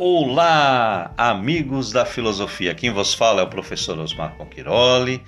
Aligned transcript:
Olá, 0.00 1.12
amigos 1.18 1.90
da 1.90 2.06
filosofia. 2.06 2.72
Quem 2.72 2.92
vos 2.92 3.14
fala 3.14 3.40
é 3.40 3.44
o 3.44 3.48
professor 3.48 3.98
Osmar 3.98 4.36
Conquiroli. 4.36 5.20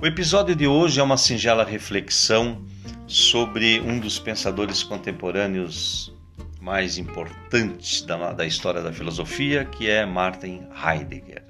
O 0.00 0.06
episódio 0.06 0.54
de 0.54 0.64
hoje 0.64 1.00
é 1.00 1.02
uma 1.02 1.16
singela 1.16 1.64
reflexão 1.64 2.64
sobre 3.08 3.80
um 3.80 3.98
dos 3.98 4.16
pensadores 4.16 4.84
contemporâneos 4.84 6.14
mais 6.60 6.98
importantes 6.98 8.02
da, 8.02 8.32
da 8.32 8.46
história 8.46 8.80
da 8.80 8.92
filosofia, 8.92 9.64
que 9.64 9.90
é 9.90 10.06
Martin 10.06 10.62
Heidegger. 10.72 11.42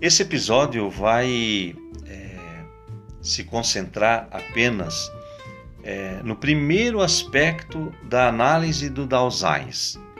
Esse 0.00 0.22
episódio 0.22 0.88
vai 0.88 1.74
é, 2.06 2.36
se 3.20 3.42
concentrar 3.42 4.28
apenas 4.30 5.10
é, 5.82 6.20
no 6.22 6.36
primeiro 6.36 7.00
aspecto 7.00 7.92
da 8.04 8.28
análise 8.28 8.88
do 8.88 9.04
Dasein, 9.08 9.70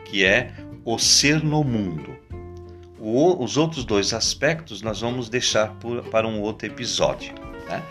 que 0.04 0.24
é 0.24 0.52
o 0.84 0.98
ser 0.98 1.42
no 1.42 1.62
mundo. 1.62 2.16
O, 2.98 3.42
os 3.42 3.56
outros 3.56 3.84
dois 3.84 4.12
aspectos 4.12 4.80
nós 4.82 5.00
vamos 5.00 5.28
deixar 5.28 5.74
por, 5.74 6.02
para 6.04 6.26
um 6.26 6.40
outro 6.40 6.66
episódio. 6.66 7.34
Né? 7.68 7.82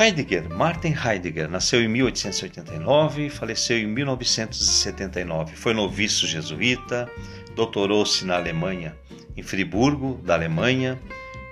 Heidegger, 0.00 0.48
Martin 0.48 0.94
Heidegger, 0.94 1.48
nasceu 1.48 1.80
em 1.80 1.88
1889 1.88 3.26
e 3.26 3.30
faleceu 3.30 3.78
em 3.78 3.86
1979. 3.86 5.54
Foi 5.54 5.72
noviço 5.72 6.26
jesuíta, 6.26 7.08
doutorou-se 7.54 8.24
na 8.24 8.36
Alemanha, 8.36 8.96
em 9.36 9.42
Friburgo, 9.42 10.20
da 10.24 10.34
Alemanha, 10.34 10.98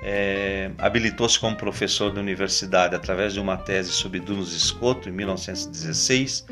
é, 0.07 0.71
habilitou-se 0.77 1.39
como 1.39 1.57
professor 1.57 2.13
da 2.13 2.21
universidade 2.21 2.95
através 2.95 3.33
de 3.33 3.41
uma 3.41 3.57
tese 3.57 3.91
sobre 3.91 4.21
Dunos 4.21 4.55
Escoto, 4.55 5.09
em 5.09 5.13
1916. 5.13 6.45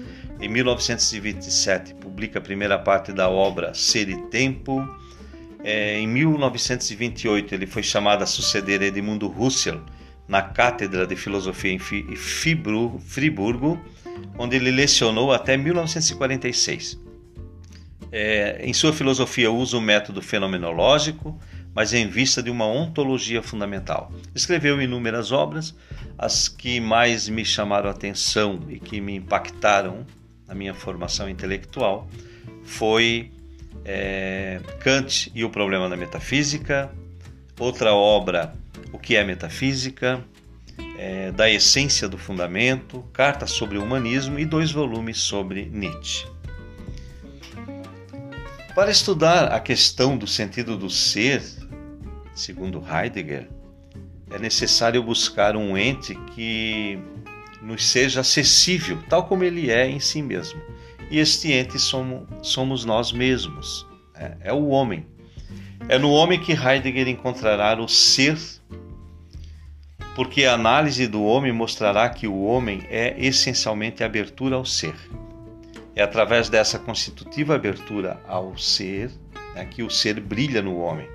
Em 0.42 0.48
1927, 0.48 1.94
publica 1.94 2.40
a 2.40 2.42
primeira 2.42 2.76
parte 2.76 3.12
da 3.12 3.30
obra 3.30 3.72
Ser 3.74 4.08
e 4.08 4.16
Tempo. 4.22 4.84
É, 5.62 6.00
em 6.00 6.08
1928, 6.08 7.54
ele 7.54 7.64
foi 7.64 7.84
chamado 7.84 8.24
a 8.24 8.26
suceder 8.26 8.82
Edmundo 8.82 9.32
Husserl 9.32 9.78
na 10.26 10.42
Cátedra 10.42 11.06
de 11.06 11.14
Filosofia 11.14 11.70
em 11.70 11.78
Friburgo, 11.78 13.00
onde 14.36 14.56
ele 14.56 14.72
lecionou 14.72 15.32
até 15.32 15.56
1946. 15.56 17.00
É, 18.10 18.62
em 18.64 18.72
sua 18.72 18.92
filosofia, 18.92 19.48
usa 19.48 19.78
o 19.78 19.80
método 19.80 20.20
fenomenológico, 20.20 21.38
mas 21.72 21.94
em 21.94 22.08
vista 22.08 22.42
de 22.42 22.50
uma 22.50 22.66
ontologia 22.66 23.44
fundamental. 23.44 24.12
Escreveu 24.34 24.82
inúmeras 24.82 25.30
obras, 25.30 25.72
as 26.18 26.48
que 26.48 26.80
mais 26.80 27.28
me 27.28 27.44
chamaram 27.44 27.88
a 27.88 27.92
atenção 27.92 28.58
e 28.68 28.80
que 28.80 29.00
me 29.00 29.14
impactaram 29.14 30.04
minha 30.54 30.74
formação 30.74 31.28
intelectual 31.28 32.08
foi 32.64 33.30
é, 33.84 34.60
Kant 34.80 35.30
e 35.34 35.44
o 35.44 35.50
problema 35.50 35.88
da 35.88 35.96
metafísica, 35.96 36.90
outra 37.58 37.92
obra, 37.94 38.54
O 38.92 38.98
que 38.98 39.16
é 39.16 39.24
metafísica, 39.24 40.22
é, 40.98 41.30
da 41.32 41.50
essência 41.50 42.08
do 42.08 42.18
fundamento, 42.18 43.02
Carta 43.12 43.46
sobre 43.46 43.78
o 43.78 43.82
humanismo 43.82 44.38
e 44.38 44.44
dois 44.44 44.70
volumes 44.70 45.18
sobre 45.18 45.66
Nietzsche. 45.66 46.26
Para 48.74 48.90
estudar 48.90 49.52
a 49.52 49.60
questão 49.60 50.16
do 50.16 50.26
sentido 50.26 50.78
do 50.78 50.88
ser, 50.88 51.42
segundo 52.34 52.82
Heidegger, 52.82 53.48
é 54.30 54.38
necessário 54.38 55.02
buscar 55.02 55.56
um 55.56 55.76
ente 55.76 56.14
que 56.34 56.98
nos 57.62 57.86
seja 57.86 58.20
acessível, 58.20 58.98
tal 59.08 59.24
como 59.24 59.44
ele 59.44 59.70
é 59.70 59.88
em 59.88 60.00
si 60.00 60.20
mesmo. 60.20 60.60
E 61.10 61.18
este 61.18 61.52
ente 61.52 61.78
somos, 61.78 62.26
somos 62.42 62.84
nós 62.84 63.12
mesmos, 63.12 63.86
é, 64.14 64.36
é 64.44 64.52
o 64.52 64.68
homem. 64.68 65.06
É 65.88 65.98
no 65.98 66.10
homem 66.10 66.38
que 66.40 66.52
Heidegger 66.52 67.08
encontrará 67.08 67.80
o 67.80 67.88
ser, 67.88 68.38
porque 70.14 70.44
a 70.44 70.54
análise 70.54 71.06
do 71.06 71.22
homem 71.22 71.52
mostrará 71.52 72.08
que 72.08 72.26
o 72.26 72.42
homem 72.42 72.86
é 72.88 73.14
essencialmente 73.18 74.04
abertura 74.04 74.56
ao 74.56 74.64
ser. 74.64 74.94
É 75.94 76.02
através 76.02 76.48
dessa 76.48 76.78
constitutiva 76.78 77.54
abertura 77.54 78.20
ao 78.26 78.56
ser 78.56 79.10
né, 79.54 79.66
que 79.66 79.82
o 79.82 79.90
ser 79.90 80.20
brilha 80.20 80.62
no 80.62 80.78
homem 80.78 81.06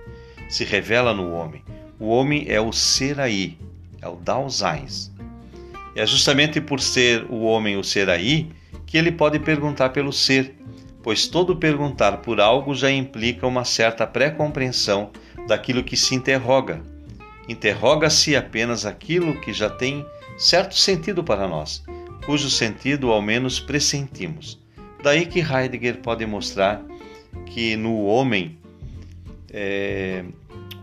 se 0.49 0.63
revela 0.63 1.13
no 1.13 1.31
homem. 1.33 1.63
O 1.99 2.07
homem 2.09 2.45
é 2.47 2.61
o 2.61 2.71
ser 2.71 3.19
aí, 3.19 3.57
é 4.01 4.07
o 4.07 4.15
Dasein. 4.15 4.85
É 5.97 6.05
justamente 6.05 6.61
por 6.61 6.79
ser 6.79 7.25
o 7.27 7.41
homem 7.41 7.75
o 7.75 7.83
ser 7.83 8.07
aí 8.07 8.51
que 8.85 8.99
ele 8.99 9.11
pode 9.11 9.39
perguntar 9.39 9.89
pelo 9.89 10.13
ser, 10.13 10.53
pois 11.01 11.25
todo 11.25 11.55
perguntar 11.55 12.17
por 12.17 12.39
algo 12.39 12.75
já 12.75 12.91
implica 12.91 13.47
uma 13.47 13.65
certa 13.65 14.05
pré-compreensão 14.05 15.09
daquilo 15.47 15.83
que 15.83 15.97
se 15.97 16.13
interroga. 16.13 16.83
Interroga-se 17.49 18.35
apenas 18.35 18.85
aquilo 18.85 19.41
que 19.41 19.51
já 19.51 19.71
tem 19.71 20.05
certo 20.37 20.75
sentido 20.75 21.23
para 21.23 21.47
nós, 21.47 21.83
cujo 22.27 22.47
sentido 22.47 23.11
ao 23.11 23.19
menos 23.19 23.59
pressentimos. 23.59 24.61
Daí 25.01 25.25
que 25.25 25.39
Heidegger 25.39 25.97
pode 25.97 26.23
mostrar 26.27 26.79
que 27.47 27.75
no 27.75 28.05
homem 28.05 28.55
é, 29.51 30.23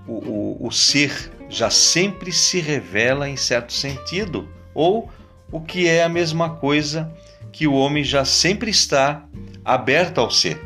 o, 0.08 0.14
o, 0.14 0.66
o 0.66 0.72
ser 0.72 1.30
já 1.48 1.70
sempre 1.70 2.32
se 2.32 2.58
revela 2.58 3.28
em 3.28 3.36
certo 3.36 3.72
sentido, 3.72 4.48
ou 4.74 5.10
o 5.50 5.60
que 5.60 5.86
é 5.86 6.02
a 6.02 6.08
mesma 6.08 6.50
coisa 6.56 7.12
que 7.52 7.66
o 7.66 7.74
homem 7.74 8.02
já 8.02 8.24
sempre 8.24 8.70
está 8.70 9.24
aberto 9.64 10.18
ao 10.18 10.30
ser. 10.30 10.60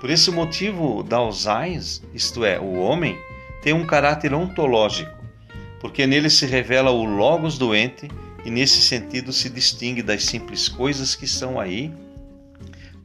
Por 0.00 0.10
esse 0.10 0.30
motivo, 0.30 1.02
Dasein, 1.02 1.80
isto 2.12 2.44
é, 2.44 2.60
o 2.60 2.74
homem, 2.74 3.18
tem 3.62 3.72
um 3.72 3.86
caráter 3.86 4.34
ontológico, 4.34 5.10
porque 5.80 6.06
nele 6.06 6.28
se 6.28 6.44
revela 6.44 6.90
o 6.90 7.04
Logos 7.04 7.56
doente 7.56 8.08
e 8.44 8.50
nesse 8.50 8.82
sentido 8.82 9.32
se 9.32 9.48
distingue 9.48 10.02
das 10.02 10.24
simples 10.24 10.68
coisas 10.68 11.14
que 11.14 11.24
estão 11.24 11.58
aí, 11.58 11.90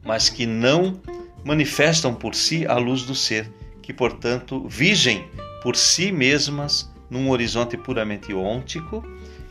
mas 0.04 0.28
que 0.28 0.44
não 0.44 1.00
manifestam 1.42 2.14
por 2.14 2.34
si 2.34 2.66
a 2.66 2.76
luz 2.76 3.02
do 3.02 3.14
ser 3.14 3.50
que, 3.80 3.94
portanto, 3.94 4.66
vigem 4.68 5.24
por 5.62 5.74
si 5.76 6.12
mesmas 6.12 6.90
num 7.08 7.30
horizonte 7.30 7.76
puramente 7.76 8.32
ôntico 8.34 9.02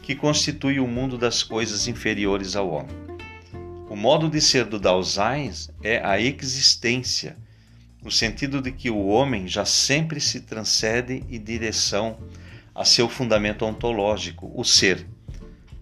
que 0.09 0.15
constitui 0.15 0.79
o 0.79 0.87
mundo 0.87 1.19
das 1.19 1.43
coisas 1.43 1.87
inferiores 1.87 2.55
ao 2.55 2.67
homem. 2.71 2.95
O 3.87 3.95
modo 3.95 4.27
de 4.27 4.41
ser 4.41 4.65
do 4.65 4.79
Dasein 4.79 5.51
é 5.83 6.03
a 6.03 6.19
existência, 6.19 7.37
no 8.03 8.09
sentido 8.09 8.59
de 8.59 8.71
que 8.71 8.89
o 8.89 9.05
homem 9.05 9.47
já 9.47 9.65
sempre 9.65 10.19
se 10.19 10.39
transcende 10.41 11.23
em 11.29 11.39
direção 11.39 12.17
a 12.73 12.83
seu 12.83 13.07
fundamento 13.07 13.63
ontológico, 13.63 14.51
o 14.55 14.63
ser. 14.63 15.05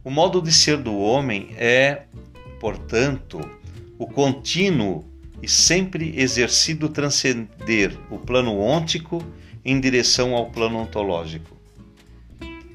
O 0.04 0.10
modo 0.12 0.42
de 0.42 0.52
ser 0.52 0.76
do 0.76 0.98
homem 0.98 1.56
é, 1.56 2.04
portanto, 2.60 3.40
o 3.98 4.06
contínuo 4.08 5.06
e 5.42 5.48
sempre 5.48 6.20
exercido 6.20 6.90
transcender 6.90 7.98
o 8.12 8.20
plano 8.20 8.58
ôntico 8.58 9.24
em 9.64 9.80
direção 9.80 10.36
ao 10.36 10.52
plano 10.52 10.80
ontológico. 10.80 11.56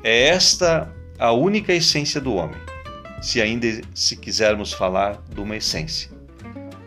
É 0.02 0.28
esta 0.28 0.90
a 1.22 1.30
única 1.30 1.72
essência 1.72 2.20
do 2.20 2.34
homem, 2.34 2.60
se 3.20 3.40
ainda 3.40 3.80
se 3.94 4.16
quisermos 4.16 4.72
falar 4.72 5.22
de 5.32 5.40
uma 5.40 5.56
essência. 5.56 6.10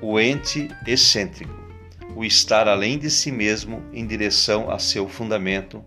O 0.02 0.20
ente 0.20 0.68
excêntrico, 0.86 1.54
o 2.14 2.26
estar 2.26 2.68
além 2.68 2.98
de 2.98 3.10
si 3.10 3.32
mesmo 3.32 3.82
em 3.94 4.06
direção 4.06 4.70
a 4.70 4.78
seu 4.78 5.08
fundamento, 5.08 5.82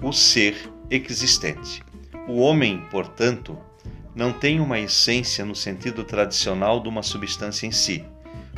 o 0.00 0.10
ser 0.10 0.56
existente. 0.90 1.82
O 2.26 2.38
homem, 2.38 2.82
portanto, 2.90 3.58
não 4.14 4.32
tem 4.32 4.58
uma 4.58 4.80
essência 4.80 5.44
no 5.44 5.54
sentido 5.54 6.02
tradicional 6.02 6.80
de 6.80 6.88
uma 6.88 7.02
substância 7.02 7.66
em 7.66 7.72
si 7.72 8.02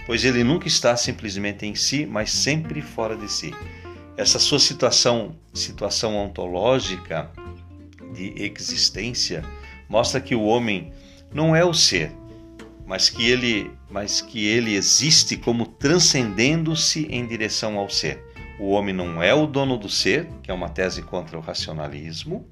pois 0.08 0.24
ele 0.24 0.42
nunca 0.42 0.66
está 0.66 0.96
simplesmente 0.96 1.66
em 1.66 1.74
si, 1.74 2.06
mas 2.06 2.32
sempre 2.32 2.80
fora 2.80 3.14
de 3.14 3.30
si. 3.30 3.54
Essa 4.16 4.38
sua 4.38 4.58
situação, 4.58 5.36
situação 5.52 6.16
ontológica 6.16 7.30
de 8.12 8.34
existência 8.36 9.44
mostra 9.88 10.20
que 10.20 10.34
o 10.34 10.42
homem 10.42 10.92
não 11.32 11.54
é 11.54 11.64
o 11.64 11.74
ser, 11.74 12.12
mas 12.86 13.08
que 13.08 13.28
ele, 13.28 13.70
mas 13.90 14.20
que 14.20 14.46
ele 14.46 14.74
existe 14.74 15.36
como 15.36 15.66
transcendendo-se 15.66 17.06
em 17.10 17.26
direção 17.26 17.78
ao 17.78 17.88
ser. 17.88 18.22
O 18.58 18.70
homem 18.70 18.94
não 18.94 19.22
é 19.22 19.32
o 19.32 19.46
dono 19.46 19.76
do 19.76 19.88
ser, 19.88 20.26
que 20.42 20.50
é 20.50 20.54
uma 20.54 20.68
tese 20.68 21.02
contra 21.02 21.38
o 21.38 21.40
racionalismo, 21.40 22.46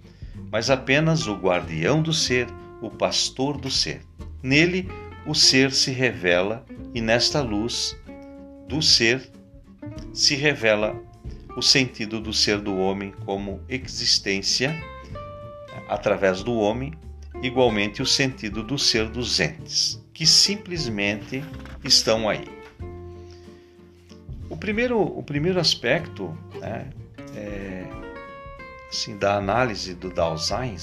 mas 0.50 0.70
apenas 0.70 1.26
o 1.26 1.35
guardião 1.35 2.00
do 2.00 2.12
ser, 2.12 2.47
o 2.81 2.91
pastor 2.91 3.59
do 3.59 3.70
ser. 3.70 4.02
Nele, 4.43 4.88
o 5.26 5.35
ser 5.35 5.73
se 5.73 5.91
revela 5.91 6.64
e 6.94 7.00
nesta 7.00 7.41
luz 7.41 7.97
do 8.69 8.81
ser 8.81 9.29
se 10.12 10.35
revela 10.35 10.94
o 11.56 11.62
sentido 11.62 12.20
do 12.20 12.32
ser 12.32 12.61
do 12.61 12.76
homem 12.76 13.12
como 13.25 13.61
existência 13.69 14.79
através 15.88 16.43
do 16.43 16.55
homem, 16.55 16.93
igualmente 17.43 18.03
o 18.03 18.06
sentido 18.06 18.62
do 18.62 18.79
ser 18.79 19.09
dos 19.09 19.41
entes, 19.41 20.03
que 20.12 20.27
simplesmente 20.27 21.44
estão 21.85 22.29
aí. 22.29 22.49
O 24.49 24.56
primeiro, 24.56 25.00
o 25.00 25.23
primeiro 25.23 25.61
aspecto 25.61 26.37
né, 26.61 26.88
é, 27.35 27.85
assim, 28.88 29.17
da 29.19 29.37
análise 29.37 29.94
do 29.94 30.11
Dasein, 30.11 30.77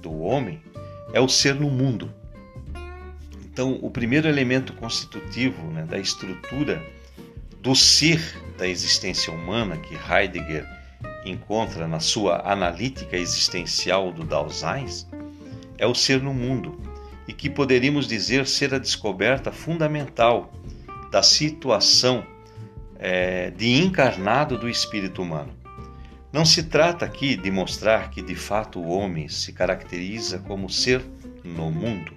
do 0.00 0.20
homem, 0.20 0.62
é 1.12 1.20
o 1.20 1.28
ser 1.28 1.54
no 1.54 1.70
mundo. 1.70 2.12
Então, 3.44 3.78
o 3.82 3.90
primeiro 3.90 4.28
elemento 4.28 4.72
constitutivo 4.74 5.62
né, 5.72 5.82
da 5.82 5.98
estrutura 5.98 6.82
do 7.60 7.74
ser 7.74 8.20
da 8.56 8.66
existência 8.66 9.32
humana 9.32 9.76
que 9.76 9.94
Heidegger 9.94 10.77
encontra 11.24 11.86
na 11.86 12.00
sua 12.00 12.50
analítica 12.50 13.16
existencial 13.16 14.12
do 14.12 14.24
Dasein 14.24 14.86
é 15.76 15.86
o 15.86 15.94
ser 15.94 16.22
no 16.22 16.34
mundo 16.34 16.80
e 17.26 17.32
que 17.32 17.50
poderíamos 17.50 18.08
dizer 18.08 18.46
ser 18.46 18.74
a 18.74 18.78
descoberta 18.78 19.52
fundamental 19.52 20.52
da 21.10 21.22
situação 21.22 22.26
é, 22.98 23.50
de 23.50 23.82
encarnado 23.82 24.58
do 24.58 24.68
espírito 24.68 25.22
humano. 25.22 25.52
Não 26.32 26.44
se 26.44 26.64
trata 26.64 27.04
aqui 27.04 27.36
de 27.36 27.50
mostrar 27.50 28.10
que 28.10 28.20
de 28.20 28.34
fato 28.34 28.80
o 28.80 28.88
homem 28.88 29.28
se 29.28 29.52
caracteriza 29.52 30.38
como 30.40 30.68
ser 30.68 31.02
no 31.42 31.70
mundo, 31.70 32.12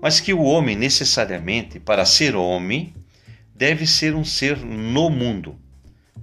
mas 0.00 0.20
que 0.20 0.32
o 0.32 0.42
homem 0.42 0.74
necessariamente, 0.74 1.78
para 1.78 2.04
ser 2.04 2.34
homem, 2.34 2.94
deve 3.54 3.86
ser 3.86 4.14
um 4.14 4.24
ser 4.24 4.58
no 4.58 5.10
mundo. 5.10 5.58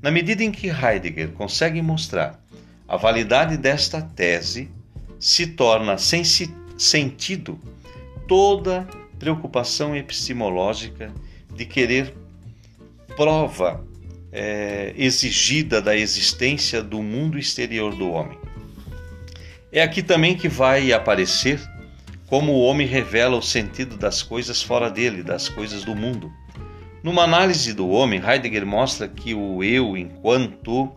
Na 0.01 0.11
medida 0.11 0.43
em 0.43 0.51
que 0.51 0.67
Heidegger 0.67 1.29
consegue 1.29 1.81
mostrar 1.81 2.39
a 2.87 2.97
validade 2.97 3.57
desta 3.57 4.01
tese, 4.01 4.69
se 5.19 5.47
torna 5.47 5.97
sem 5.97 6.23
sentido 6.77 7.59
toda 8.27 8.87
preocupação 9.19 9.95
epistemológica 9.95 11.13
de 11.53 11.65
querer 11.65 12.13
prova 13.17 13.83
é, 14.31 14.93
exigida 14.95 15.81
da 15.81 15.95
existência 15.95 16.81
do 16.81 17.01
mundo 17.03 17.37
exterior 17.37 17.93
do 17.95 18.09
homem. 18.11 18.37
É 19.71 19.81
aqui 19.81 20.01
também 20.01 20.35
que 20.35 20.47
vai 20.47 20.93
aparecer 20.93 21.59
como 22.27 22.53
o 22.53 22.61
homem 22.61 22.87
revela 22.87 23.35
o 23.37 23.41
sentido 23.41 23.97
das 23.97 24.21
coisas 24.21 24.61
fora 24.61 24.89
dele, 24.89 25.21
das 25.21 25.49
coisas 25.49 25.83
do 25.83 25.95
mundo. 25.95 26.31
Numa 27.03 27.23
análise 27.23 27.73
do 27.73 27.89
homem, 27.89 28.21
Heidegger 28.21 28.65
mostra 28.65 29.07
que 29.07 29.33
o 29.33 29.63
eu, 29.63 29.95
enquanto 29.95 30.91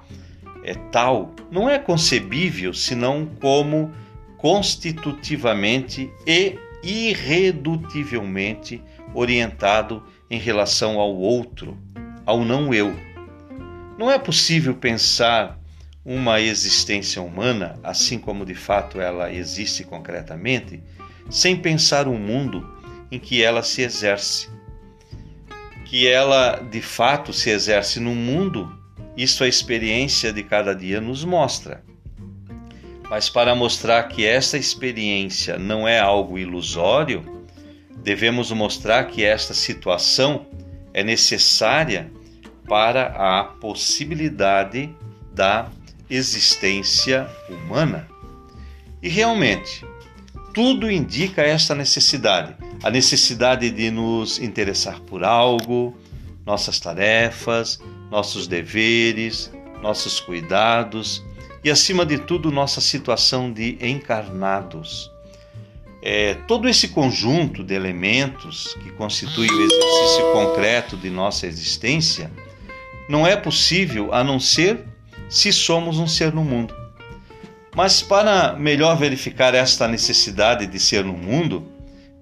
é 0.65 0.75
tal, 0.75 1.33
não 1.51 1.69
é 1.69 1.79
concebível 1.79 2.75
senão 2.75 3.27
como 3.41 3.93
constitutivamente 4.37 6.11
e 6.27 6.59
irredutivelmente 6.83 8.83
orientado 9.15 10.03
em 10.29 10.39
relação 10.39 10.99
ao 10.99 11.15
outro, 11.15 11.79
ao 12.27 12.45
não 12.45 12.75
eu. 12.75 12.93
Não 13.97 14.11
é 14.11 14.19
possível 14.19 14.75
pensar 14.75 15.61
uma 16.05 16.41
existência 16.41 17.23
humana, 17.23 17.79
assim 17.85 18.19
como 18.19 18.45
de 18.45 18.55
fato 18.55 19.01
ela 19.01 19.33
existe 19.33 19.85
concretamente, 19.85 20.83
sem 21.31 21.57
pensar 21.57 22.09
o 22.09 22.13
um 22.13 22.19
mundo 22.19 22.69
em 23.11 23.21
que 23.21 23.43
ela 23.43 23.63
se 23.63 23.83
exerce. 23.83 24.49
Que 25.93 26.09
ela 26.09 26.57
de 26.57 26.81
fato 26.81 27.35
se 27.35 27.51
exerce 27.51 28.01
no 28.01 28.15
mundo, 28.15 28.75
isso 29.15 29.45
a 29.45 29.47
experiência 29.47 30.33
de 30.33 30.43
cada 30.43 30.75
dia 30.75 31.03
nos 31.03 31.23
mostra. 31.23 31.85
Mas 33.11 33.29
para 33.29 33.55
mostrar 33.55 34.05
que 34.05 34.25
esta 34.25 34.57
experiência 34.57 35.59
não 35.59 35.87
é 35.87 36.01
algo 36.01 36.39
ilusório, 36.39 37.45
devemos 38.03 38.51
mostrar 38.53 39.05
que 39.05 39.23
esta 39.23 39.53
situação 39.53 40.47
é 40.95 41.05
necessária 41.05 42.11
para 42.67 43.09
a 43.09 43.45
possibilidade 43.45 44.89
da 45.35 45.71
existência 46.09 47.29
humana. 47.51 48.09
E 49.03 49.11
realmente, 49.11 49.85
tudo 50.53 50.91
indica 50.91 51.43
esta 51.43 51.75
necessidade, 51.75 52.55
a 52.83 52.91
necessidade 52.91 53.71
de 53.71 53.91
nos 53.91 54.39
interessar 54.39 55.01
por 55.01 55.25
algo, 55.25 55.97
nossas 56.45 56.79
tarefas, 56.79 57.81
nossos 58.11 58.47
deveres, 58.47 59.51
nossos 59.81 60.21
cuidados 60.21 61.25
e, 61.65 61.71
acima 61.71 62.05
de 62.05 62.19
tudo, 62.19 62.51
nossa 62.51 62.81
situação 62.81 63.53
de 63.53 63.79
encarnados. 63.81 65.11
É, 66.03 66.35
todo 66.49 66.69
esse 66.69 66.89
conjunto 66.89 67.63
de 67.63 67.75
elementos 67.75 68.75
que 68.83 68.91
constitui 68.91 69.49
o 69.49 69.63
exercício 69.63 70.33
concreto 70.33 70.97
de 70.97 71.09
nossa 71.09 71.47
existência 71.47 72.31
não 73.09 73.27
é 73.27 73.37
possível 73.37 74.13
a 74.13 74.25
não 74.25 74.41
ser 74.41 74.85
se 75.29 75.53
somos 75.53 75.99
um 75.99 76.09
ser 76.09 76.33
no 76.33 76.43
mundo. 76.43 76.82
Mas 77.75 78.03
para 78.03 78.55
melhor 78.55 78.97
verificar 78.97 79.55
esta 79.55 79.89
necessidade 79.89 80.67
de 80.67 80.79
ser 80.79 81.05
no 81.05 81.15
mundo, 81.15 81.67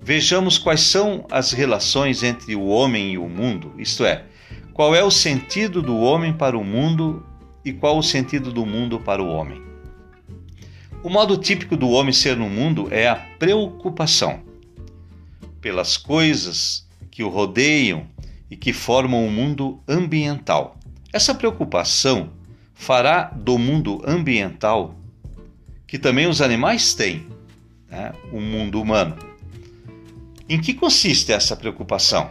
vejamos 0.01 0.59
quais 0.59 0.81
são 0.81 1.27
as 1.31 1.53
relações 1.53 2.23
entre 2.23 2.55
o 2.55 2.67
homem 2.67 3.13
e 3.13 3.19
o 3.19 3.29
mundo, 3.29 3.75
isto 3.77 4.05
é, 4.05 4.25
qual 4.73 4.95
é 4.95 5.03
o 5.03 5.11
sentido 5.11 5.83
do 5.83 5.99
homem 5.99 6.33
para 6.33 6.57
o 6.57 6.65
mundo 6.65 7.27
e 7.65 7.73
qual 7.73 7.99
o 7.99 8.03
sentido 8.03 8.53
do 8.53 8.65
mundo 8.65 9.01
para 9.01 9.23
o 9.23 9.29
homem. 9.29 9.61
O 11.03 11.09
modo 11.09 11.37
típico 11.37 11.77
do 11.77 11.89
homem 11.91 12.13
ser 12.13 12.37
no 12.37 12.49
mundo 12.49 12.89
é 12.91 13.09
a 13.09 13.17
preocupação 13.17 14.41
pelas 15.61 15.97
coisas 15.97 16.87
que 17.11 17.23
o 17.23 17.29
rodeiam 17.29 18.07
e 18.51 18.57
que 18.57 18.73
formam 18.73 19.27
o 19.27 19.31
mundo 19.31 19.83
ambiental. 19.89 20.77
Essa 21.13 21.35
preocupação 21.35 22.31
fará 22.75 23.25
do 23.25 23.59
mundo 23.59 24.03
ambiental, 24.07 24.95
que 25.91 25.99
também 25.99 26.29
os 26.29 26.41
animais 26.41 26.95
têm, 26.95 27.27
né, 27.91 28.13
o 28.31 28.41
mundo 28.41 28.81
humano. 28.81 29.17
Em 30.49 30.61
que 30.61 30.73
consiste 30.73 31.33
essa 31.33 31.57
preocupação? 31.57 32.31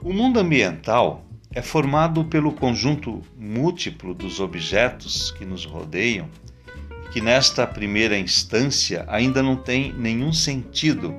O 0.00 0.12
mundo 0.12 0.38
ambiental 0.38 1.26
é 1.52 1.60
formado 1.60 2.24
pelo 2.26 2.52
conjunto 2.52 3.22
múltiplo 3.36 4.14
dos 4.14 4.38
objetos 4.38 5.32
que 5.32 5.44
nos 5.44 5.64
rodeiam, 5.64 6.28
que 7.12 7.20
nesta 7.20 7.66
primeira 7.66 8.16
instância 8.16 9.04
ainda 9.08 9.42
não 9.42 9.56
tem 9.56 9.92
nenhum 9.92 10.32
sentido, 10.32 11.12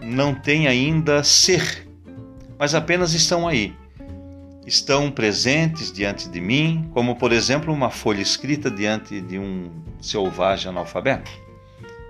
não 0.00 0.34
tem 0.34 0.68
ainda 0.68 1.22
ser, 1.22 1.86
mas 2.58 2.74
apenas 2.74 3.12
estão 3.12 3.46
aí. 3.46 3.74
Estão 4.72 5.10
presentes 5.10 5.92
diante 5.92 6.30
de 6.30 6.40
mim, 6.40 6.88
como 6.94 7.16
por 7.16 7.30
exemplo 7.30 7.70
uma 7.70 7.90
folha 7.90 8.22
escrita 8.22 8.70
diante 8.70 9.20
de 9.20 9.38
um 9.38 9.70
selvagem 10.00 10.70
analfabeto. 10.70 11.30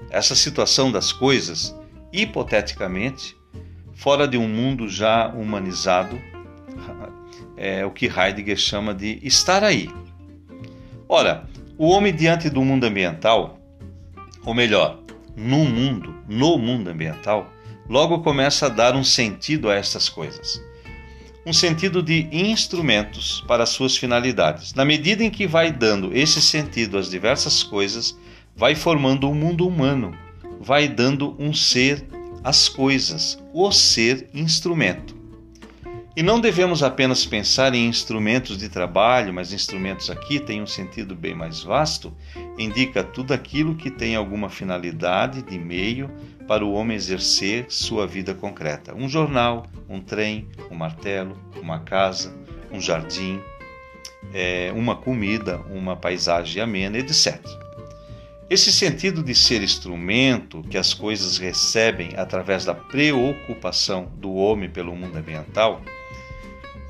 Essa 0.08 0.36
situação 0.36 0.92
das 0.92 1.10
coisas, 1.10 1.74
hipoteticamente, 2.12 3.36
fora 3.92 4.28
de 4.28 4.38
um 4.38 4.46
mundo 4.46 4.88
já 4.88 5.26
humanizado, 5.26 6.16
é 7.58 7.84
o 7.84 7.90
que 7.90 8.06
Heidegger 8.06 8.56
chama 8.56 8.94
de 8.94 9.18
estar 9.24 9.64
aí. 9.64 9.90
Ora, 11.08 11.48
o 11.76 11.88
homem 11.88 12.14
diante 12.14 12.48
do 12.48 12.62
mundo 12.62 12.84
ambiental, 12.84 13.58
ou 14.44 14.54
melhor, 14.54 15.00
no 15.36 15.64
mundo, 15.64 16.14
no 16.28 16.56
mundo 16.58 16.90
ambiental, 16.90 17.52
logo 17.88 18.22
começa 18.22 18.66
a 18.66 18.68
dar 18.68 18.94
um 18.94 19.02
sentido 19.02 19.68
a 19.68 19.74
estas 19.74 20.08
coisas. 20.08 20.62
Um 21.44 21.52
sentido 21.52 22.02
de 22.02 22.28
instrumentos 22.30 23.42
para 23.48 23.66
suas 23.66 23.96
finalidades. 23.96 24.74
Na 24.74 24.84
medida 24.84 25.24
em 25.24 25.30
que 25.30 25.44
vai 25.44 25.72
dando 25.72 26.16
esse 26.16 26.40
sentido 26.40 26.96
às 26.96 27.10
diversas 27.10 27.64
coisas, 27.64 28.16
vai 28.54 28.76
formando 28.76 29.28
um 29.28 29.34
mundo 29.34 29.66
humano, 29.66 30.16
vai 30.60 30.86
dando 30.86 31.34
um 31.40 31.52
ser 31.52 32.06
às 32.44 32.68
coisas, 32.68 33.42
o 33.52 33.72
ser 33.72 34.28
instrumento. 34.32 35.20
E 36.14 36.22
não 36.22 36.38
devemos 36.38 36.82
apenas 36.82 37.24
pensar 37.24 37.74
em 37.74 37.86
instrumentos 37.86 38.58
de 38.58 38.68
trabalho, 38.68 39.32
mas 39.32 39.52
instrumentos 39.52 40.10
aqui 40.10 40.38
têm 40.38 40.62
um 40.62 40.66
sentido 40.66 41.16
bem 41.16 41.34
mais 41.34 41.62
vasto, 41.62 42.12
indica 42.58 43.02
tudo 43.02 43.32
aquilo 43.32 43.74
que 43.74 43.90
tem 43.90 44.14
alguma 44.14 44.48
finalidade 44.48 45.42
de 45.42 45.58
meio 45.58 46.10
para 46.46 46.64
o 46.64 46.72
homem 46.72 46.96
exercer 46.96 47.66
sua 47.68 48.06
vida 48.06 48.34
concreta. 48.34 48.94
Um 48.94 49.08
jornal, 49.08 49.66
um 49.88 50.00
trem, 50.00 50.48
um 50.70 50.74
martelo, 50.74 51.36
uma 51.60 51.80
casa, 51.80 52.34
um 52.70 52.80
jardim, 52.80 53.40
é, 54.32 54.72
uma 54.74 54.96
comida, 54.96 55.58
uma 55.70 55.96
paisagem 55.96 56.62
amena, 56.62 56.98
etc. 56.98 57.40
Esse 58.48 58.70
sentido 58.70 59.22
de 59.22 59.34
ser 59.34 59.62
instrumento 59.62 60.62
que 60.62 60.76
as 60.76 60.92
coisas 60.92 61.38
recebem 61.38 62.10
através 62.16 62.64
da 62.64 62.74
preocupação 62.74 64.12
do 64.16 64.34
homem 64.34 64.68
pelo 64.68 64.94
mundo 64.94 65.16
ambiental 65.16 65.80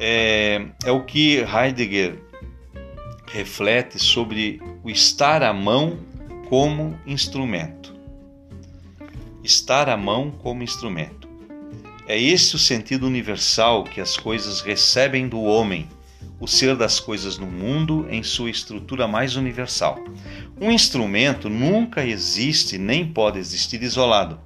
é, 0.01 0.67
é 0.85 0.91
o 0.91 1.05
que 1.05 1.39
Heidegger 1.39 2.19
reflete 3.33 3.99
sobre 3.99 4.61
o 4.83 4.91
estar 4.91 5.43
à 5.43 5.53
mão 5.53 5.99
como 6.49 6.99
instrumento. 7.07 7.95
Estar 9.45 9.89
à 9.89 9.97
mão 9.97 10.31
como 10.31 10.63
instrumento. 10.63 11.29
É 12.07 12.21
esse 12.21 12.55
o 12.55 12.59
sentido 12.59 13.07
universal 13.07 13.83
que 13.83 14.01
as 14.01 14.17
coisas 14.17 14.61
recebem 14.61 15.29
do 15.29 15.41
homem, 15.43 15.89
o 16.39 16.47
ser 16.47 16.77
das 16.77 17.01
coisas 17.01 17.39
no 17.39 17.47
mundo 17.47 18.07
em 18.09 18.23
sua 18.23 18.51
estrutura 18.51 19.09
mais 19.09 19.35
universal. 19.35 19.99
Um 20.61 20.71
instrumento 20.71 21.49
nunca 21.49 22.07
existe 22.07 22.79
nem 22.79 23.05
pode 23.07 23.39
existir 23.39 23.83
isolado, 23.83 24.39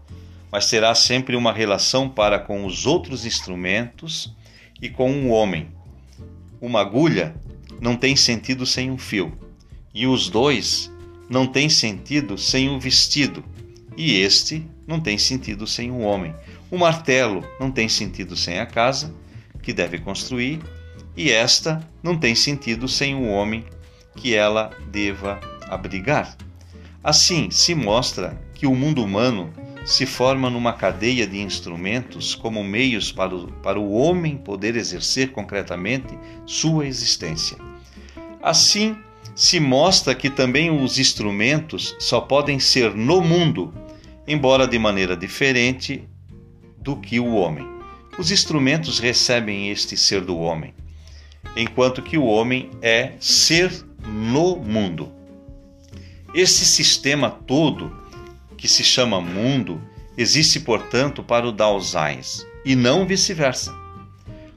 mas 0.50 0.70
terá 0.70 0.94
sempre 0.94 1.36
uma 1.36 1.52
relação 1.52 2.08
para 2.08 2.38
com 2.38 2.64
os 2.64 2.86
outros 2.86 3.26
instrumentos 3.26 4.34
e 4.80 4.88
com 4.88 5.10
o 5.10 5.28
homem. 5.28 5.68
Uma 6.58 6.80
agulha 6.80 7.34
não 7.80 7.96
tem 7.96 8.16
sentido 8.16 8.64
sem 8.64 8.90
um 8.90 8.96
fio, 8.96 9.32
e 9.92 10.06
os 10.06 10.30
dois 10.30 10.90
não 11.28 11.46
têm 11.46 11.68
sentido 11.68 12.38
sem 12.38 12.70
o 12.70 12.80
vestido, 12.80 13.44
e 13.96 14.20
este 14.20 14.66
não 14.86 15.00
tem 15.00 15.16
sentido 15.16 15.66
sem 15.66 15.90
o 15.90 16.00
homem. 16.00 16.34
O 16.70 16.76
martelo 16.76 17.44
não 17.58 17.70
tem 17.70 17.88
sentido 17.88 18.36
sem 18.36 18.58
a 18.58 18.66
casa 18.66 19.14
que 19.62 19.72
deve 19.72 19.98
construir, 19.98 20.60
e 21.16 21.30
esta 21.32 21.86
não 22.02 22.16
tem 22.16 22.34
sentido 22.34 22.86
sem 22.86 23.14
o 23.14 23.26
homem 23.26 23.64
que 24.14 24.34
ela 24.34 24.70
deva 24.90 25.40
abrigar. 25.68 26.36
Assim, 27.02 27.50
se 27.50 27.74
mostra 27.74 28.40
que 28.54 28.66
o 28.66 28.74
mundo 28.74 29.02
humano 29.02 29.52
se 29.84 30.04
forma 30.04 30.50
numa 30.50 30.72
cadeia 30.72 31.26
de 31.26 31.38
instrumentos 31.38 32.34
como 32.34 32.64
meios 32.64 33.12
para 33.12 33.34
o, 33.34 33.52
para 33.62 33.78
o 33.78 33.92
homem 33.92 34.36
poder 34.36 34.74
exercer 34.76 35.30
concretamente 35.30 36.18
sua 36.44 36.86
existência. 36.86 37.56
Assim, 38.42 38.96
se 39.36 39.60
mostra 39.60 40.14
que 40.14 40.28
também 40.28 40.70
os 40.70 40.98
instrumentos 40.98 41.94
só 42.00 42.20
podem 42.20 42.58
ser 42.58 42.94
no 42.94 43.20
mundo, 43.20 43.72
embora 44.26 44.66
de 44.66 44.78
maneira 44.78 45.16
diferente 45.16 46.08
do 46.78 46.96
que 46.96 47.18
o 47.20 47.34
homem. 47.34 47.66
Os 48.18 48.30
instrumentos 48.30 48.98
recebem 48.98 49.70
este 49.70 49.96
ser 49.96 50.22
do 50.22 50.38
homem, 50.38 50.74
enquanto 51.56 52.02
que 52.02 52.16
o 52.16 52.24
homem 52.24 52.70
é 52.80 53.12
ser 53.20 53.70
no 54.06 54.56
mundo. 54.56 55.12
Este 56.34 56.64
sistema 56.64 57.30
todo, 57.30 57.94
que 58.56 58.68
se 58.68 58.82
chama 58.82 59.20
mundo, 59.20 59.80
existe, 60.16 60.60
portanto, 60.60 61.22
para 61.22 61.46
o 61.46 61.52
Dasein 61.52 62.20
e 62.64 62.74
não 62.74 63.06
vice-versa. 63.06 63.74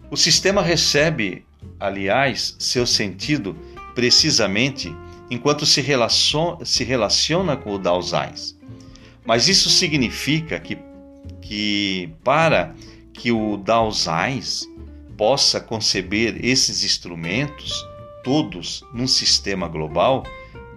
O 0.10 0.18
sistema 0.18 0.62
recebe, 0.62 1.46
aliás, 1.80 2.56
seu 2.60 2.88
sentido 2.88 3.56
precisamente 3.94 4.94
enquanto 5.30 5.66
se 5.66 5.82
relaciona, 5.82 6.66
se 6.66 6.84
relaciona 6.84 7.56
com 7.56 7.74
o 7.74 7.78
Dasein. 7.78 8.59
Mas 9.29 9.48
isso 9.48 9.69
significa 9.69 10.59
que, 10.59 10.75
que 11.39 12.12
para 12.24 12.74
que 13.13 13.31
o 13.31 13.57
Dasein 13.57 14.41
possa 15.15 15.62
conceber 15.62 16.43
esses 16.43 16.83
instrumentos, 16.83 17.88
todos 18.24 18.83
num 18.91 19.05
sistema 19.05 19.67
global, 19.67 20.24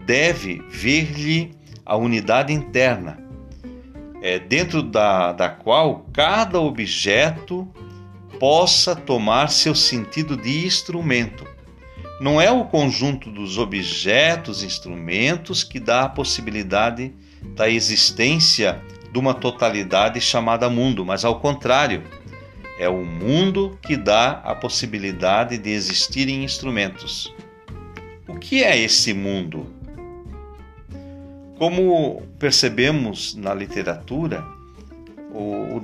deve 0.04 0.60
ver-lhe 0.68 1.54
a 1.86 1.96
unidade 1.96 2.52
interna, 2.52 3.18
é, 4.20 4.38
dentro 4.38 4.82
da, 4.82 5.32
da 5.32 5.48
qual 5.48 6.04
cada 6.12 6.60
objeto 6.60 7.66
possa 8.38 8.94
tomar 8.94 9.48
seu 9.48 9.74
sentido 9.74 10.36
de 10.36 10.66
instrumento. 10.66 11.46
Não 12.20 12.38
é 12.38 12.50
o 12.50 12.66
conjunto 12.66 13.30
dos 13.30 13.56
objetos, 13.56 14.62
instrumentos, 14.62 15.64
que 15.64 15.80
dá 15.80 16.02
a 16.02 16.08
possibilidade 16.10 17.14
da 17.54 17.68
existência 17.68 18.80
de 19.12 19.18
uma 19.18 19.34
totalidade 19.34 20.20
chamada 20.20 20.70
mundo, 20.70 21.04
mas 21.04 21.24
ao 21.24 21.38
contrário, 21.38 22.02
é 22.78 22.88
o 22.88 23.04
mundo 23.04 23.78
que 23.82 23.96
dá 23.96 24.40
a 24.44 24.54
possibilidade 24.54 25.58
de 25.58 25.70
existirem 25.70 26.42
instrumentos. 26.42 27.32
O 28.26 28.36
que 28.38 28.64
é 28.64 28.78
esse 28.78 29.12
mundo? 29.12 29.66
Como 31.58 32.22
percebemos 32.38 33.34
na 33.34 33.54
literatura, 33.54 34.44
o, 35.30 35.76
o 35.76 35.80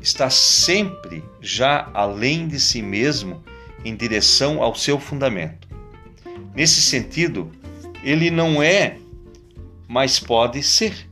está 0.00 0.30
sempre 0.30 1.24
já 1.40 1.90
além 1.92 2.46
de 2.46 2.60
si 2.60 2.80
mesmo 2.80 3.42
em 3.84 3.94
direção 3.94 4.62
ao 4.62 4.74
seu 4.74 4.98
fundamento. 4.98 5.68
Nesse 6.54 6.80
sentido, 6.80 7.50
ele 8.02 8.30
não 8.30 8.62
é, 8.62 8.98
mas 9.88 10.18
pode 10.18 10.62
ser. 10.62 11.08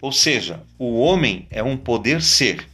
Ou 0.00 0.12
seja, 0.12 0.62
o 0.78 0.98
homem 1.00 1.46
é 1.50 1.62
um 1.62 1.76
poder 1.76 2.22
ser. 2.22 2.66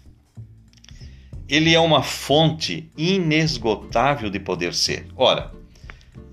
Ele 1.49 1.75
é 1.75 1.81
uma 1.81 2.03
fonte 2.03 2.91
inesgotável 2.97 4.31
de 4.31 4.39
poder 4.39 4.75
ser. 4.75 5.07
Ora, 5.17 5.53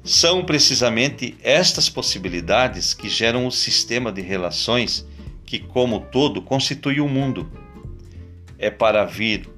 são 0.04 0.46
precisamente 0.46 1.38
estas 1.44 1.90
possibilidades 1.90 2.94
que 2.94 3.10
geram 3.10 3.46
o 3.46 3.52
sistema 3.52 4.12
de 4.12 4.22
relações 4.22 5.06
que, 5.46 5.60
como 5.60 6.00
todo, 6.00 6.42
constitui 6.42 7.02
o 7.02 7.10
mundo. 7.10 7.52
É 8.58 8.70
para 8.70 9.06
vir 9.06 9.50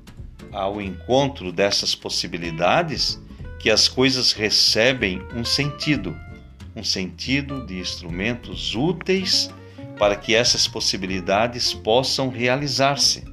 ao 0.51 0.81
encontro 0.81 1.51
dessas 1.51 1.93
possibilidades 1.93 3.21
que 3.59 3.69
as 3.69 3.87
coisas 3.87 4.31
recebem 4.31 5.21
um 5.35 5.43
sentido, 5.43 6.17
um 6.75 6.83
sentido 6.83 7.65
de 7.65 7.79
instrumentos 7.79 8.75
úteis 8.75 9.49
para 9.97 10.15
que 10.15 10.33
essas 10.33 10.67
possibilidades 10.67 11.73
possam 11.73 12.29
realizar-se. 12.29 13.23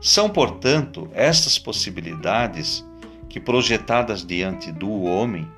São, 0.00 0.28
portanto, 0.28 1.08
estas 1.12 1.58
possibilidades 1.58 2.84
que, 3.28 3.40
projetadas 3.40 4.24
diante 4.24 4.70
do 4.70 5.02
homem, 5.02 5.48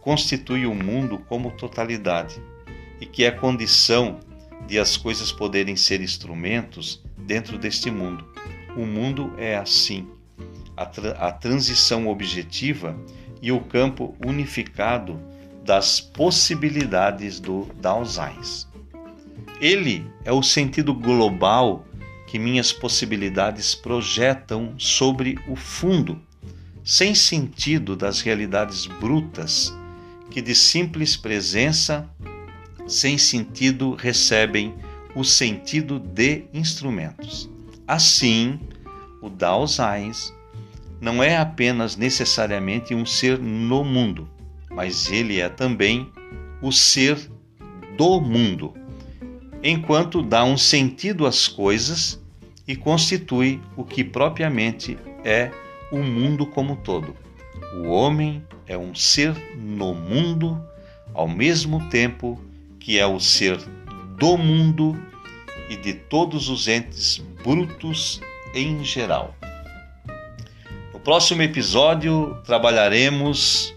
constituem 0.00 0.66
o 0.66 0.74
mundo 0.74 1.18
como 1.28 1.52
totalidade 1.52 2.42
e 3.00 3.06
que 3.06 3.24
é 3.24 3.30
condição 3.30 4.18
de 4.66 4.78
as 4.78 4.96
coisas 4.96 5.30
poderem 5.30 5.76
ser 5.76 6.00
instrumentos 6.00 7.02
dentro 7.16 7.58
deste 7.58 7.90
mundo. 7.90 8.26
O 8.76 8.84
mundo 8.86 9.32
é 9.38 9.56
assim 9.56 10.08
a, 10.76 10.86
tra 10.86 11.10
a 11.12 11.30
transição 11.30 12.08
objetiva 12.08 12.96
e 13.40 13.52
o 13.52 13.60
campo 13.60 14.16
unificado 14.24 15.20
das 15.64 16.00
possibilidades 16.00 17.38
do 17.38 17.68
Dasein. 17.80 18.38
Ele 19.60 20.04
é 20.24 20.32
o 20.32 20.42
sentido 20.42 20.92
global 20.92 21.84
que 22.26 22.38
minhas 22.38 22.72
possibilidades 22.72 23.74
projetam 23.74 24.74
sobre 24.78 25.38
o 25.46 25.54
fundo, 25.54 26.20
sem 26.84 27.14
sentido 27.14 27.94
das 27.94 28.20
realidades 28.20 28.86
brutas 28.86 29.72
que 30.30 30.40
de 30.40 30.54
simples 30.54 31.16
presença, 31.16 32.08
sem 32.88 33.18
sentido, 33.18 33.94
recebem 33.94 34.74
o 35.14 35.22
sentido 35.22 35.98
de 35.98 36.44
instrumentos. 36.54 37.48
Assim, 37.86 38.58
o 39.20 39.28
Dasein 39.28 40.10
não 41.00 41.22
é 41.22 41.36
apenas 41.36 41.96
necessariamente 41.96 42.94
um 42.94 43.04
ser 43.04 43.38
no 43.38 43.84
mundo, 43.84 44.28
mas 44.74 45.10
ele 45.10 45.40
é 45.40 45.48
também 45.48 46.10
o 46.60 46.72
ser 46.72 47.18
do 47.96 48.20
mundo, 48.20 48.74
enquanto 49.62 50.22
dá 50.22 50.44
um 50.44 50.56
sentido 50.56 51.26
às 51.26 51.46
coisas 51.48 52.20
e 52.66 52.74
constitui 52.76 53.60
o 53.76 53.84
que 53.84 54.02
propriamente 54.02 54.96
é 55.24 55.50
o 55.90 55.98
mundo 55.98 56.46
como 56.46 56.76
todo. 56.76 57.14
O 57.76 57.88
homem 57.88 58.42
é 58.66 58.76
um 58.76 58.94
ser 58.94 59.34
no 59.56 59.94
mundo, 59.94 60.60
ao 61.12 61.28
mesmo 61.28 61.88
tempo 61.88 62.40
que 62.78 62.98
é 62.98 63.06
o 63.06 63.20
ser 63.20 63.58
do 64.18 64.36
mundo 64.36 65.00
e 65.68 65.76
de 65.76 65.92
todos 65.94 66.48
os 66.48 66.68
entes 66.68 67.18
brutos 67.42 68.20
em 68.54 68.84
geral 68.84 69.34
próximo 71.04 71.42
episódio 71.42 72.36
trabalharemos 72.44 73.74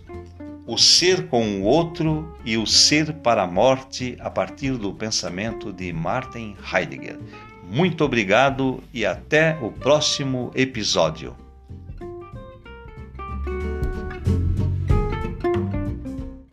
o 0.65 0.77
ser 0.77 1.27
com 1.27 1.61
o 1.61 1.63
outro 1.63 2.35
e 2.43 2.57
o 2.57 2.65
ser 2.65 3.13
para 3.13 3.43
a 3.43 3.47
morte 3.47 4.17
a 4.19 4.29
partir 4.29 4.71
do 4.77 4.93
pensamento 4.93 5.71
de 5.71 5.93
Martin 5.93 6.55
Heidegger. 6.73 7.19
Muito 7.63 8.03
obrigado 8.03 8.83
e 8.93 9.05
até 9.05 9.57
o 9.61 9.71
próximo 9.71 10.51
episódio. 10.55 11.44